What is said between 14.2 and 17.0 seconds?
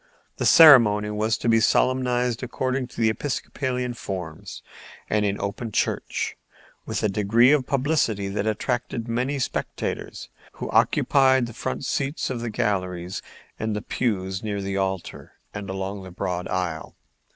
near the altar and along the broad aisle.